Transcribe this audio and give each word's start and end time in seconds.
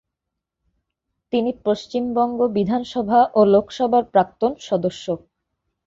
তিনি 1.33 1.51
পশ্চিমবঙ্গ 1.65 2.39
বিধানসভা 2.57 3.19
ও 3.33 3.41
লোকসভার 3.53 4.03
প্রাক্তন 4.13 4.51
সদস্য। 4.67 5.05